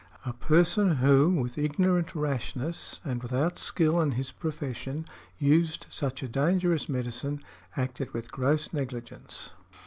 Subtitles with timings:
[0.25, 5.05] A person who, with ignorant rashness, and without skill in his profession,
[5.37, 7.39] used such a dangerous medicine,
[7.77, 9.51] acted with gross negligence.